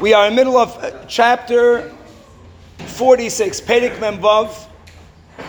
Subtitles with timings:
[0.00, 1.92] We are in the middle of uh, chapter
[2.78, 4.68] 46, Perik Memvav,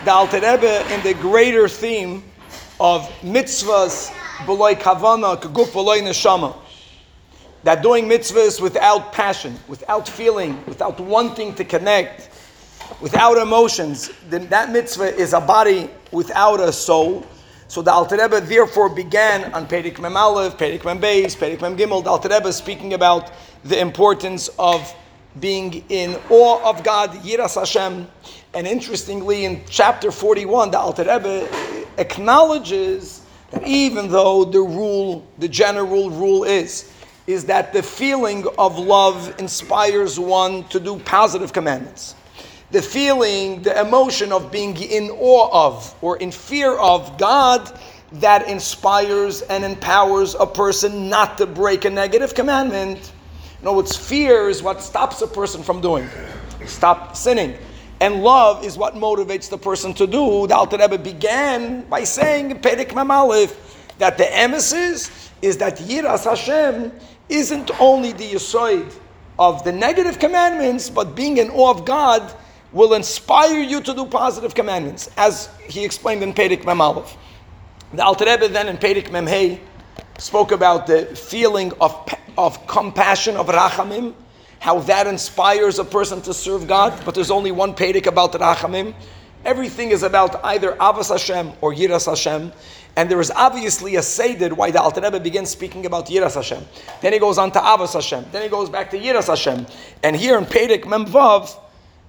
[0.04, 2.24] the Alter in the greater theme
[2.80, 4.12] of mitzvahs,
[4.48, 6.58] beloy kavana, kaguf beloy neshama.
[7.62, 12.32] That doing mitzvahs without passion, without feeling, without wanting to connect,
[13.02, 17.24] without emotions, then that mitzvah is a body without a soul.
[17.70, 21.78] So the Alter Rebbe therefore began on Perik Mem Aleph, Perik Mem Beis, Perik Mem
[21.78, 22.04] Gimel.
[22.04, 23.32] The Alter Rebbe speaking about
[23.64, 24.92] the importance of
[25.40, 28.08] being in awe of God, Yiras Hashem.
[28.56, 31.48] And interestingly, in chapter 41, the Alter Rebbe
[32.00, 36.92] acknowledges that even though the rule, the general rule is,
[37.28, 42.16] is that the feeling of love inspires one to do positive commandments
[42.72, 47.80] the feeling, the emotion of being in awe of or in fear of God
[48.14, 53.12] that inspires and empowers a person not to break a negative commandment.
[53.60, 56.08] You know, it's fear is what stops a person from doing.
[56.66, 57.58] Stop sinning.
[58.02, 60.48] And love is what motivates the person to do.
[60.48, 63.56] The Alter Rebbe began by saying in Perik Mamalif
[63.98, 66.92] that the emesis is that Yiras Hashem
[67.28, 68.94] isn't only the yisoid
[69.38, 72.34] of the negative commandments, but being in awe of God
[72.72, 77.18] will inspire you to do positive commandments, as he explained in Perik Mem Aleph.
[77.94, 79.60] The Alter Rebbe then in Perik Mem Hey
[80.20, 84.14] spoke about the feeling of, of compassion, of rachamim,
[84.60, 88.94] how that inspires a person to serve God, but there's only one Perik about rachamim.
[89.46, 92.52] Everything is about either Avas Hashem or Yiras Hashem.
[92.98, 96.66] And there is obviously a Seder why the Alter Rebbe begins speaking about Yiras Hashem.
[97.02, 98.26] Then he goes on to Avas Hashem.
[98.34, 99.66] Then he goes back to Yiras Hashem.
[100.04, 101.56] And here in Perik Memvav,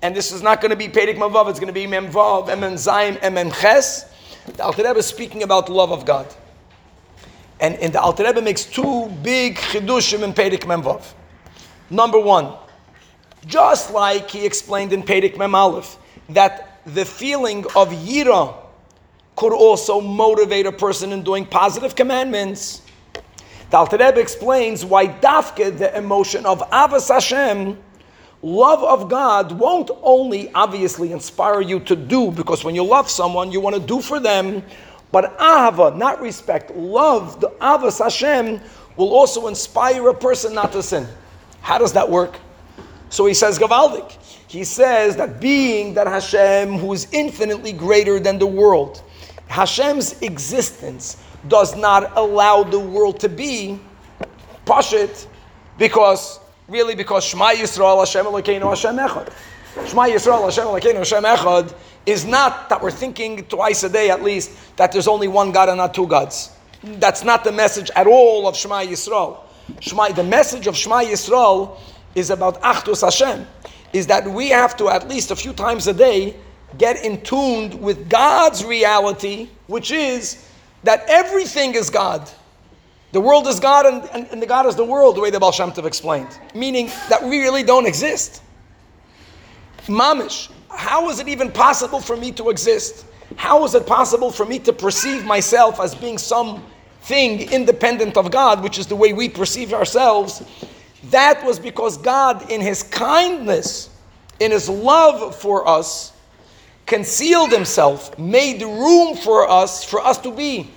[0.02, 3.18] and this is not going to be Perik Mavav, it's going to be Memvav, Zaim,
[3.18, 4.06] Emen Ches.
[4.46, 6.26] The Alter Rebbe is speaking about the love of God.
[7.60, 11.12] And, and the Alter Rebbe makes two big chidushim in Perik Memvav.
[11.90, 12.54] Number one,
[13.46, 15.98] just like he explained in Perik Mem Aleph,
[16.30, 18.54] that the feeling of yira
[19.36, 22.82] could also motivate a person in doing positive commandments.
[23.70, 27.76] The Alter Rebbe explains why dafke, the emotion of Avas Hashem,
[28.42, 33.52] love of God won't only obviously inspire you to do, because when you love someone,
[33.52, 34.62] you want to do for them,
[35.12, 38.60] but ahava, not respect, love, the avas Hashem,
[38.96, 41.06] will also inspire a person not to sin.
[41.60, 42.38] How does that work?
[43.08, 44.16] So he says, Gavaldik.
[44.46, 49.02] He says that being that Hashem, who is infinitely greater than the world,
[49.46, 53.78] Hashem's existence does not allow the world to be
[54.66, 55.26] pashit
[55.78, 56.40] because
[56.70, 59.32] really because Shema Yisrael Hashem Elokeinu Hashem Echad.
[59.88, 61.74] Shema Yisrael Hashem Elokeinu Hashem Echad
[62.06, 65.68] is not that we're thinking twice a day at least that there's only one God
[65.68, 66.52] and not two gods.
[66.82, 69.38] That's not the message at all of Shema Yisrael.
[69.80, 71.76] Shema, the message of Shema Yisrael
[72.14, 73.46] is about Achdus Hashem,
[73.92, 76.36] is that we have to at least a few times a day
[76.78, 80.46] get in tuned with God's reality, which is
[80.84, 82.30] that everything is God.
[83.12, 85.40] The world is God and, and, and, the God is the world, the way the
[85.40, 86.38] Baal Shem Tov explained.
[86.54, 88.42] Meaning that we really don't exist.
[89.86, 93.06] Mamish, how is it even possible for me to exist?
[93.36, 98.62] How is it possible for me to perceive myself as being something independent of God,
[98.62, 100.42] which is the way we perceive ourselves?
[101.04, 103.90] That was because God, in His kindness,
[104.38, 106.12] in His love for us,
[106.86, 110.70] concealed Himself, made room for us, for us to be.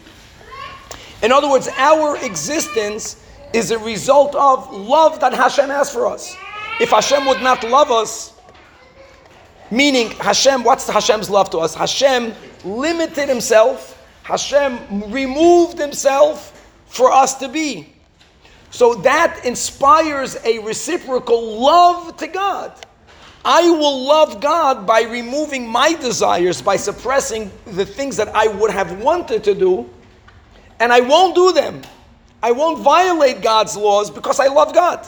[1.24, 6.36] In other words, our existence is a result of love that Hashem has for us.
[6.82, 8.34] If Hashem would not love us,
[9.72, 11.74] meaning Hashem, what's Hashem's love to us?
[11.74, 12.34] Hashem
[12.66, 17.94] limited himself, Hashem removed himself for us to be.
[18.70, 22.74] So that inspires a reciprocal love to God.
[23.46, 28.72] I will love God by removing my desires, by suppressing the things that I would
[28.72, 29.90] have wanted to do
[30.84, 31.82] and I won't do them.
[32.42, 35.08] I won't violate God's laws because I love God.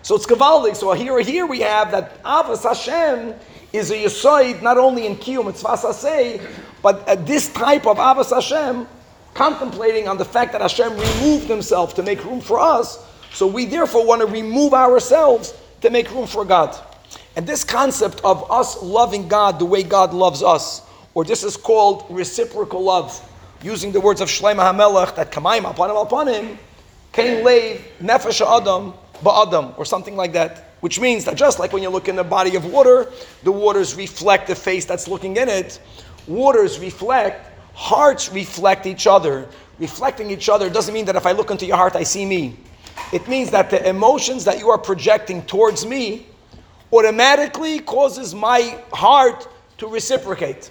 [0.00, 0.74] So it's Kavaldik.
[0.74, 3.34] So here, here we have that Avas Hashem
[3.74, 6.40] is a Yisoid not only in Kiyum, it's Vasasei,
[6.80, 8.88] but uh, this type of Avas Hashem,
[9.34, 13.66] contemplating on the fact that Hashem removed himself to make room for us, so we
[13.66, 15.52] therefore want to remove ourselves
[15.82, 16.74] to make room for God.
[17.36, 21.54] And this concept of us loving God the way God loves us, or this is
[21.54, 23.22] called reciprocal love
[23.62, 26.58] using the words of Shlomo HaMelech that him upon him,
[27.12, 30.64] kain leiv nefesh adam ba'adam, or something like that.
[30.80, 33.10] Which means that just like when you look in a body of water,
[33.42, 35.80] the waters reflect the face that's looking in it.
[36.28, 39.48] Waters reflect, hearts reflect each other.
[39.80, 42.56] Reflecting each other doesn't mean that if I look into your heart, I see me.
[43.12, 46.26] it means that the emotions that you are projecting towards me
[46.92, 50.70] automatically causes my heart to reciprocate.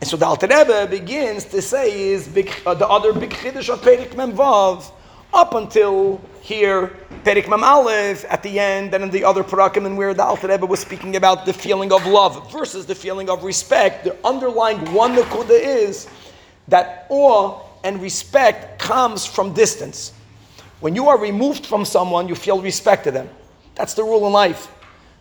[0.00, 2.26] And so the Alter Rebbe begins to say is
[2.64, 4.90] uh, the other big chiddush of Perik Mem Vav
[5.34, 9.98] up until here, Perik Mem Aleph at the end, and in the other parakim, and
[9.98, 13.44] where the Alter Rebbe was speaking about the feeling of love versus the feeling of
[13.44, 14.04] respect.
[14.04, 16.08] The underlying one nakuda is
[16.68, 20.14] that awe and respect comes from distance.
[20.80, 23.28] When you are removed from someone, you feel respect to them.
[23.74, 24.72] That's the rule in life.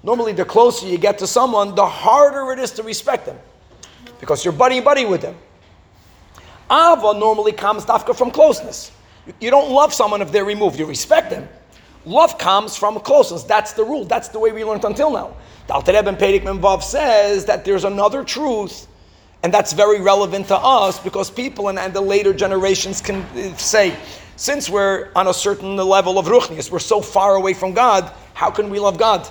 [0.03, 3.37] Normally, the closer you get to someone, the harder it is to respect them
[4.19, 5.35] because you're buddy buddy with them.
[6.71, 8.91] Ava normally comes dafka from closeness.
[9.39, 11.47] You don't love someone if they're removed, you respect them.
[12.05, 13.43] Love comes from closeness.
[13.43, 14.05] That's the rule.
[14.05, 15.35] That's the way we learned until now.
[15.69, 18.87] Alter Rebbe Perik Memvav says that there's another truth,
[19.43, 23.55] and that's very relevant to us because people and, and the later generations can uh,
[23.57, 23.95] say,
[24.35, 28.49] since we're on a certain level of ruchnius, we're so far away from God, how
[28.49, 29.27] can we love God?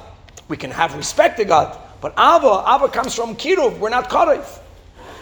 [0.49, 1.79] We can have respect to God.
[2.01, 4.61] But Ava, Ava comes from Kiruv, we're not Karif.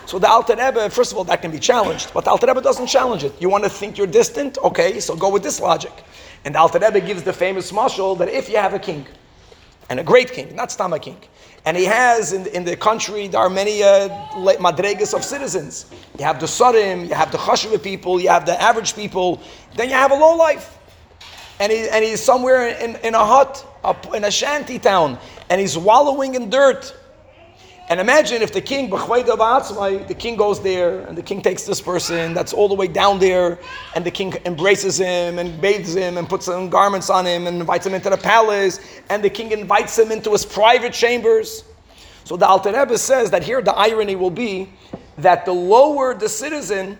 [0.06, 2.60] So the Alter Rebbe, first of all, that can be challenged, but the Alter Rebbe
[2.60, 3.34] doesn't challenge it.
[3.42, 4.56] You want to think you're distant?
[4.58, 5.92] Okay, so go with this logic.
[6.44, 9.04] And the Alter Rebbe gives the famous mashal that if you have a king,
[9.88, 11.18] and a great king, not Stama king,
[11.64, 14.08] and he has in, in the country, there are many uh,
[14.58, 15.86] madregas of citizens.
[16.18, 19.40] You have the Sarim, you have the Chashuva people, you have the average people,
[19.74, 20.78] then you have a low life.
[21.58, 23.66] And, he, and he's somewhere in, in a hut,
[24.14, 25.18] in a shanty town,
[25.50, 26.94] and he's wallowing in dirt
[27.88, 32.34] and imagine if the king, the king goes there and the king takes this person
[32.34, 33.60] that's all the way down there
[33.94, 37.60] and the king embraces him and bathes him and puts some garments on him and
[37.60, 41.62] invites him into the palace and the king invites him into his private chambers.
[42.24, 44.68] So the Alter Rebbe says that here the irony will be
[45.18, 46.98] that the lower the citizen,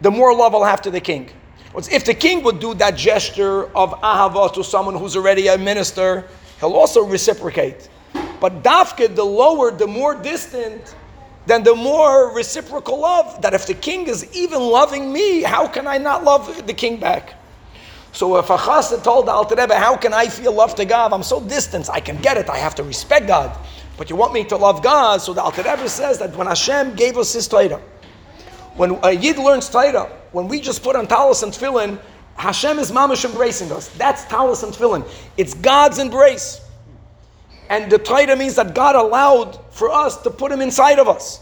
[0.00, 1.30] the more love I'll have to the king.
[1.76, 6.26] If the king would do that gesture of ahava to someone who's already a minister,
[6.58, 7.88] he'll also reciprocate.
[8.46, 10.94] But dafke, the lower, the more distant,
[11.46, 13.42] then the more reciprocal love.
[13.42, 17.00] That if the king is even loving me, how can I not love the king
[17.00, 17.34] back?
[18.12, 21.12] So if a chassid told the Alter Rebbe, how can I feel love to God?
[21.12, 23.50] I'm so distant, I can get it, I have to respect God.
[23.96, 25.20] But you want me to love God?
[25.20, 27.82] So the Alter Rebbe says that when Hashem gave us his Torah,
[28.76, 31.98] when a Yid learns Torah, when we just put on talis and tefillin,
[32.36, 33.88] Hashem is mamish embracing us.
[33.96, 35.04] That's talis and tefillin.
[35.36, 36.60] It's God's embrace.
[37.68, 41.40] And the Torah means that God allowed for us to put him inside of us.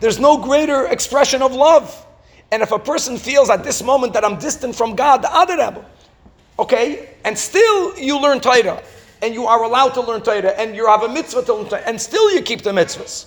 [0.00, 2.06] There's no greater expression of love.
[2.52, 5.54] And if a person feels at this moment that I'm distant from God, the Alter
[5.54, 5.84] Rebbe,
[6.58, 8.82] okay, and still you learn Torah,
[9.22, 11.82] and you are allowed to learn Torah, and you have a mitzvah to learn Torah,
[11.86, 13.26] and still you keep the mitzvahs.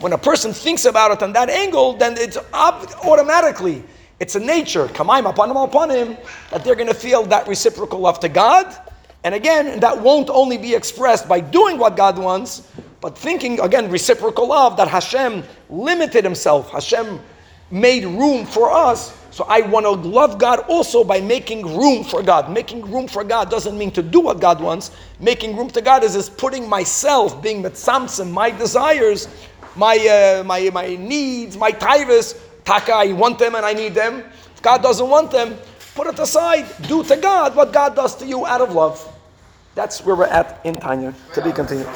[0.00, 3.84] When a person thinks about it on that angle, then it's automatically,
[4.20, 6.16] it's a nature, kamaim upon him, upon him,
[6.50, 8.76] that they're going to feel that reciprocal love to God,
[9.24, 12.68] and again, that won't only be expressed by doing what God wants,
[13.00, 16.70] but thinking, again, reciprocal love, that Hashem limited himself.
[16.70, 17.20] Hashem
[17.70, 19.16] made room for us.
[19.30, 22.50] So I want to love God also by making room for God.
[22.50, 24.90] Making room for God doesn't mean to do what God wants.
[25.20, 29.28] Making room to God is, is putting myself, being mitzamtzim, my desires,
[29.76, 32.40] my, uh, my, my needs, my taivas.
[32.64, 34.24] Taka, I want them and I need them.
[34.54, 35.56] If God doesn't want them,
[35.98, 36.64] put it aside.
[36.86, 38.96] Do to God what God does to you out of love.
[39.74, 41.12] That's where we're at in Tanya.
[41.34, 41.88] To be continued.